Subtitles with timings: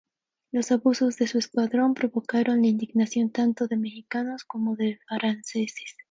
[0.51, 5.95] Los abusos de su escuadrón provocaron la indignación tanto de mexicanos como de franceses.